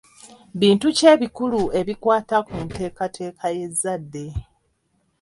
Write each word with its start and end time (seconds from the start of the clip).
Bintu 0.59 0.85
ki 0.97 1.03
ebikulu 1.13 1.61
ebikwata 1.79 2.37
ku 2.47 2.55
nteekateeka 2.65 3.45
y'ezadde? 3.57 4.25